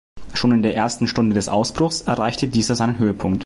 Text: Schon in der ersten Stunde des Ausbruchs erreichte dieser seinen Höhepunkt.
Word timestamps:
Schon 0.33 0.51
in 0.51 0.63
der 0.63 0.75
ersten 0.75 1.05
Stunde 1.07 1.35
des 1.35 1.47
Ausbruchs 1.47 2.01
erreichte 2.01 2.47
dieser 2.47 2.73
seinen 2.73 2.97
Höhepunkt. 2.97 3.39